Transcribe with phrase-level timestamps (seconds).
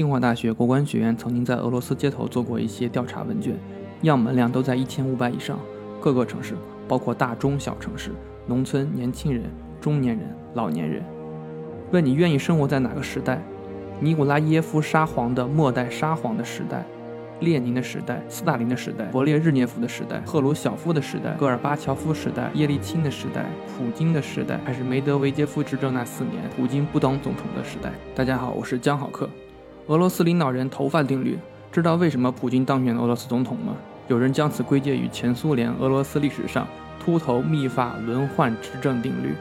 [0.00, 3.54] 清华大学国关学院曾经在俄罗斯街头做过一些调查问卷，
[4.00, 5.60] 样本量都在一千五百以上，
[6.00, 6.54] 各个城市，
[6.88, 8.10] 包括大中小城市、
[8.46, 9.42] 农村、年轻人、
[9.78, 11.02] 中年人、老年人，
[11.92, 13.42] 问你愿意生活在哪个时代？
[14.00, 16.82] 尼古拉耶夫沙皇的末代沙皇的时代。
[17.40, 27.92] 列宁的时代、斯大林的时代、勃列日涅夫的时代、赫鲁晓夫的时代、戈尔巴乔夫时代、叶利钦的时代、普京的时代，还是梅德韦杰夫执政那四年普京不当总统的时代？
[28.14, 29.28] 大家好，我是江好客。
[29.90, 31.36] 俄罗斯领导人头发定律，
[31.72, 33.74] 知道为什么普京当选俄罗斯总统吗？
[34.06, 36.64] 有人将此归结于前苏联、俄罗斯历史上
[37.04, 39.34] 秃头密发轮换执政定律。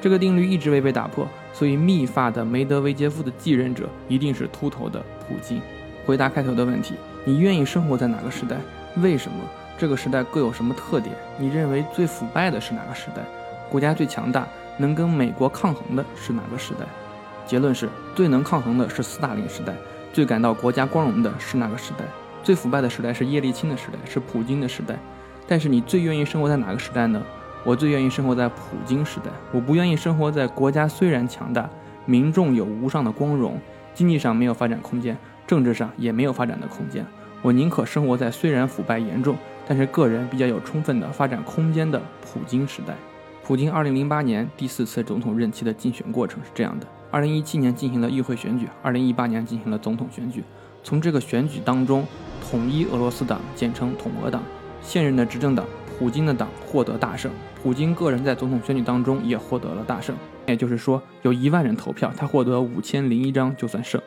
[0.00, 5.60] 这个定律一直未被打破，所以密发的梅德韦杰夫的继任者一定是秃头的普京。
[6.06, 6.94] 回答开头的问题。
[7.26, 8.56] 你愿意生活在哪个时代？
[9.02, 9.36] 为什么？
[9.76, 11.14] 这个时代各有什么特点？
[11.36, 13.22] 你认为最腐败的是哪个时代？
[13.68, 14.48] 国家最强大，
[14.78, 16.86] 能跟美国抗衡的是哪个时代？
[17.46, 19.74] 结论是最能抗衡的是斯大林时代，
[20.12, 22.04] 最感到国家光荣的是哪个时代？
[22.42, 24.98] 最腐败的时代是叶利钦的时代，是普京的时代。
[25.46, 27.22] 但是你最愿意生活在哪个时代呢？
[27.64, 29.30] 我最愿意生活在普京时代。
[29.52, 31.68] 我不愿意生活在国家虽然强大，
[32.06, 33.60] 民众有无上的光荣，
[33.94, 35.16] 经济上没有发展空间。
[35.44, 37.04] 政治上也没有发展的空间，
[37.42, 42.94] 我宁可生活在虽然腐败严重，但是个人比较有充分的发展空间的普京时代。
[43.44, 50.42] 普京2008年第四次总统任期的竞选过程是这样的：2017年进行了议会选举，2018年进行了总统选举。
[50.82, 52.04] 从这个选举当中，
[52.50, 54.42] 统一俄罗斯党简称统俄党，
[54.80, 55.64] 现任的执政党
[55.98, 57.30] 普京的党获得大胜。
[57.62, 64.00] 普京个人在总统选举当中也获得了大胜，也就是说，有一万人投票，他获得五千零一张就算胜。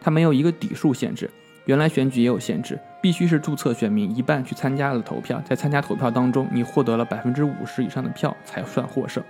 [0.00, 1.28] 他没有一个底数限制，
[1.66, 9.22] 原来选举也有限制，必须是注册选民一半去参加了投票，在参加投票当中，你获得了百分之五十以上的票才算获胜。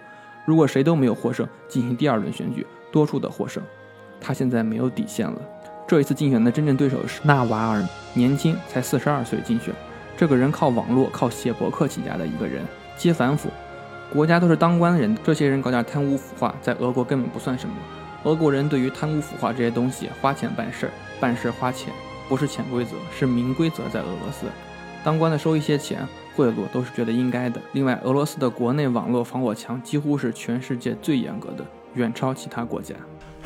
[0.45, 2.65] 如果谁都没有获胜，进行第二轮选举，
[2.95, 3.61] 多数的获胜。
[4.21, 5.41] 他现在没有底线了。
[5.89, 7.83] 这一次竞选的真正对手是纳瓦尔，
[8.15, 9.75] 年轻，才四十二岁竞选。
[10.17, 12.65] 这个人靠网络、靠写博客起家的一个人，
[12.97, 13.51] 接反腐，
[14.13, 17.75] 国家都是当官的人，这些人搞点贪污腐化，在俄国根本不算什么。
[18.23, 21.93] 俄国人对于贪污腐化这些东西花钱办事儿，办事花钱，
[22.29, 23.83] 不是潜规则，是明规则。
[23.93, 24.47] 在俄罗斯，
[25.03, 27.61] 当官的收一些钱贿赂都是觉得应该的。
[27.73, 32.95] 另外，俄罗斯的国内网络防火墙几乎是全世界最严格的，远超其他国家。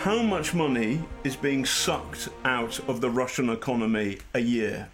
[0.03, 4.86] How much money is being sucked out of the Russian economy a year?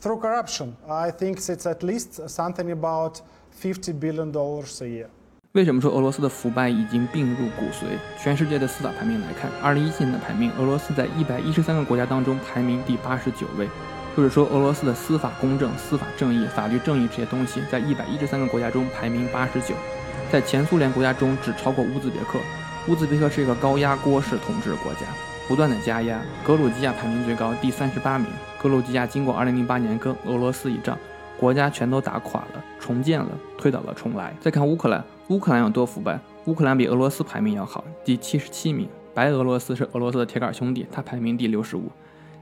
[0.00, 3.20] Through corruption, I think it's at least something about
[3.60, 5.06] fifty billion dollars a year.
[5.52, 7.98] 为什么说俄罗斯的腐败已经病入骨髓？
[8.22, 13.68] 全世界的司法排名来看，二零一七年的排名，俄罗斯在一百一十三个国家当中排名第八十九位。
[14.16, 19.74] 就是说，俄罗斯的司法公正、司法正义、法律正义这些东西，在一百一十三个国家中排名八十九，
[20.30, 22.38] 在前苏联国家中只超过乌兹别克。
[22.88, 25.00] 乌兹别克是一个高压锅式统治国家，
[25.48, 26.22] 不断的加压。
[26.46, 28.28] 格鲁吉亚排名最高，第三十八名。
[28.62, 30.96] 格鲁吉亚经过二零零八年跟俄罗斯一仗，
[31.36, 34.32] 国家全都打垮了，重建了，推倒了重来。
[34.40, 35.04] 再看乌克兰。
[35.30, 36.16] 乌克兰有多腐败？
[36.44, 38.88] 乌克兰比俄罗斯排名要好，第七十七名。
[39.12, 41.90] 白俄罗斯是俄罗斯的铁杆兄弟，它排名第六十五。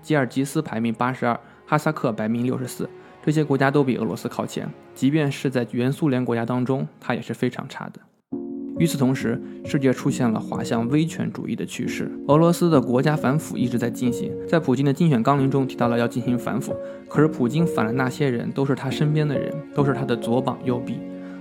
[0.03, 2.87] 吉尔吉斯排名八十二，哈萨克排名六十四。
[3.25, 8.01] 这些国家都比俄罗斯靠前，即便是在原苏联国家当中，它也是非常差的。
[8.79, 12.11] 与此同时，世界出现了滑向威权主义的趋势。
[12.27, 16.75] 俄罗斯的国家反腐一直在进行，在普京的竞选纲领中提到了要进行反腐，
[17.09, 20.99] 可是普京反的那些人都是他身边的人，都是他的左膀右臂。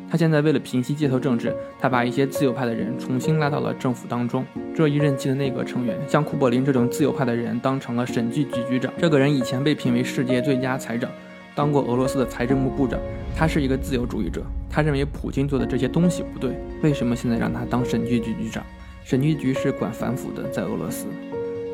[0.10, 4.46] 他现在为了平息街头政治，他把一些自由派的人重新拉到了政府当中。
[4.76, 8.94] 这一任期的内阁成员，像库柏林这种自由派的人当成了审计局局长。
[9.00, 11.10] 这个人以前被评为世界最佳财长，
[11.56, 13.00] 当过俄罗斯的财政部部长。
[13.36, 16.56] 他是一个自由主义者，他认为普京做的这些东西不对。
[16.84, 18.64] 为什么现在让他当审计局局长？
[19.04, 21.08] 审计局是管反腐的，在俄罗斯。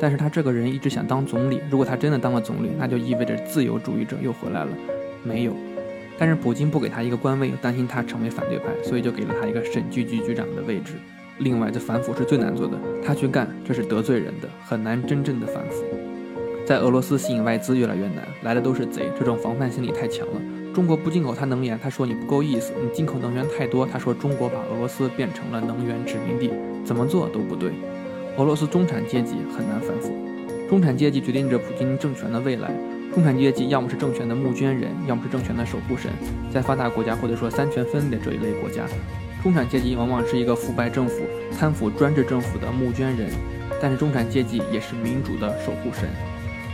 [0.00, 1.60] 但是他这个人一直想当总理。
[1.70, 4.70] 如果他真的当了总理，那就意味着自由主义者又回来了。
[5.22, 5.54] 没有。
[6.18, 10.94] 但是普京不给他一个官位，又担心他成为反对派，所以就给了他一个审计局局长的位置。
[11.38, 15.84] 另外，这反腐是最难做的，他去干这是得罪人的，很难真正的反腐。
[16.70, 20.40] 在俄罗斯吸引外资越来越难，来的都是贼，这种防范心理太强了。
[20.72, 26.52] 中国不进口他能源，他说你不够意思；你进口能源太多，他说中国把俄罗斯变成了能源殖民地，
[26.84, 27.72] 怎么做都不对。
[28.36, 30.14] 俄罗斯中产阶级很难反腐，
[30.68, 32.70] 中产阶级决定着普京政权的未来。
[33.12, 36.08] 中产阶级要么是政权的募捐人，要么是政权的守护神。
[36.52, 38.84] 在发达国家或者说三权分立这一类国家，
[39.42, 41.24] 中产阶级往往是一个腐败政府、
[41.58, 43.28] 贪腐专制政府的募捐人，
[43.82, 46.08] 但是中产阶级也是民主的守护神。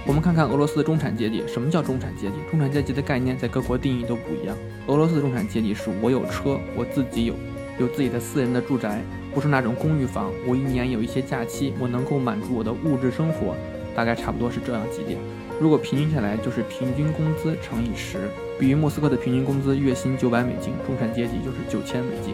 [0.07, 2.35] 我们看看俄罗斯的中产阶级，什么叫中产阶级？
[2.49, 4.57] 中产阶级的概念在各国定义都不一样。
[4.87, 7.35] 俄罗斯的中产阶级是我有车，我自己有
[7.81, 9.03] 有自己的私人的住宅，
[9.35, 10.33] 不是那种公寓房。
[10.47, 13.57] 我一年有一些假期，我能够满足我的物质生活。
[13.97, 15.19] 大概差不多是这样几点。
[15.59, 18.29] 如果平均下来，就是平均工资乘以十。
[18.61, 22.33] 比如莫斯科的平均工资月薪九百美金，中产阶级就是九千美金。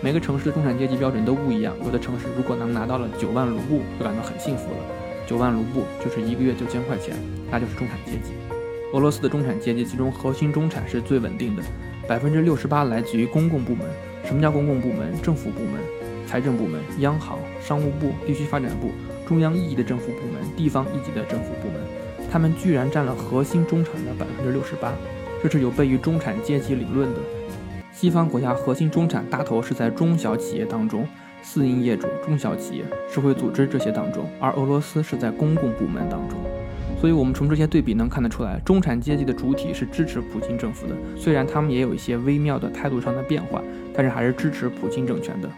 [0.00, 4.99] 每个城市的中产阶级标准都不一样，有的城市如果能拿到了九万卢布，就感到很幸福了。
[5.30, 7.14] 九万卢布就是一个月九千块钱，
[7.52, 8.32] 那就是中产阶级。
[8.92, 11.62] 俄罗斯的中产阶级其中核心中产是最稳定的，
[12.08, 13.86] 百分之六十八来自于公共部门。
[14.24, 15.16] 什么叫公共部门？
[15.22, 15.80] 政府部门、
[16.26, 18.90] 财政部门、央行、商务部、地区发展部、
[19.24, 21.80] 中央一级的政府部门、地方一级的政府部门。
[22.28, 24.92] 他们居然占了核心中产的百分之六十八，
[25.40, 27.20] 这是有悖于中产阶级理论的。
[27.92, 31.06] 西方国家核心中产大头是在中小企业当中，
[31.42, 36.38] 私营业主、中小企业、社会组织这些当中，而俄罗斯是在公共部门当中。
[37.00, 43.62] 所以，我们从这些对比能看得出来，中产阶级的主体是支持普京政府的，虽然他们也有一些微妙的态度上的变化，
[43.94, 45.48] 但是还是支持普京政权的。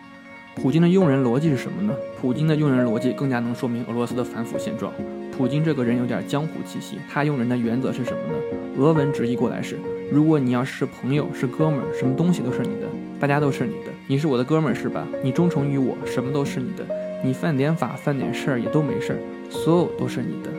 [0.55, 1.95] 普京的用人逻辑是什么呢？
[2.21, 4.93] 普京的用人逻辑更加能说明俄罗斯的反腐现状。
[5.37, 8.35] 普京这个人有点江湖气息，他用人的原则是什么呢？
[8.79, 9.79] 俄文直译过来是：
[10.13, 12.87] 如果你要是朋友、是哥们儿，什么东西都是你的，
[13.19, 15.07] 大家都是你的，你是我的哥们儿是吧？
[15.23, 16.85] 你忠诚于我，什么都是你的，
[17.25, 19.19] 你犯点法、犯点事儿也都没事儿，
[19.49, 20.51] 所有都是你的。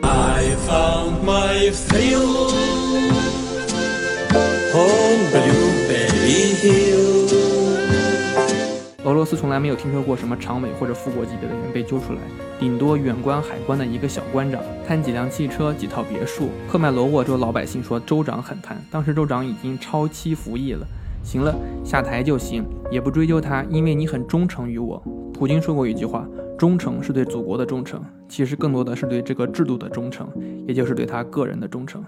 [9.04, 12.20] 俄罗斯从来没有听说过什么常委或者副国级别的人被揪出来，
[12.58, 16.50] 顶多远观海关的一个小关长，贪几辆汽车、几套别墅。
[16.72, 20.88] 克麦罗沃州老百姓说州长很贪，当时州长已经超期服役了。
[21.24, 25.02] 行了，下台就行，也不追究他，因为你很忠诚于我。
[25.34, 26.28] 普京说过一句话：
[26.58, 30.28] 忠诚是对祖国的忠诚，其实更多的是对这个制度的忠诚，
[30.68, 32.04] 也就是对他个人的忠诚。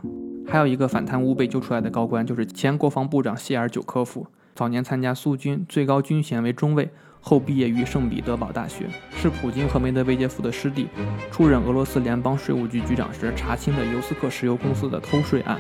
[0.48, 4.28] 还有一个反贪污被揪出来的高官，就是前国防部长谢尔久科夫。
[4.54, 6.90] 早年参加苏军，最高军衔为中尉，
[7.20, 10.88] 后毕业于圣彼得堡大学，是普京和梅德韦杰夫的师弟。
[11.32, 15.58] 出任俄罗斯联邦税务局局长时，查清的尤斯克石油公司的偷税案。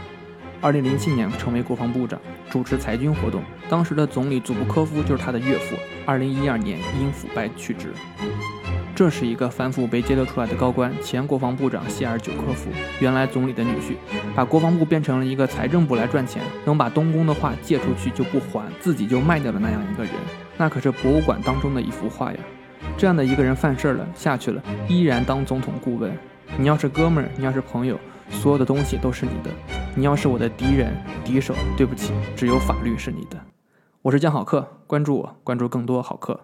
[0.66, 2.20] 二零零七年成为国防部长，
[2.50, 3.44] 主持裁军活动。
[3.70, 5.76] 当时的总理祖布科夫就是他的岳父。
[6.08, 7.94] 二零一二年因腐败去职。
[8.96, 13.94] 这是一个反腐被揭露出来的高官，前国防部长谢尔久科夫，原来总理的女婿，
[14.34, 20.12] 把国防部变成了一个财政部来赚钱，能把东宫的画借出去就不还，自己就卖掉的那样一个人，
[20.58, 22.40] 那可是博物馆当中的一幅画呀。
[22.98, 26.12] 这样的一个人犯事儿了，下去了，依然当总统顾问。
[26.58, 28.00] 你要是哥们儿，你要是朋友，
[28.30, 29.52] 所有的东西都是你的；
[29.96, 33.38] 你要是我的敌人、敌手，对不起，只有法律是你的。
[34.02, 36.40] 我是江好客，关注我，关注更多好客。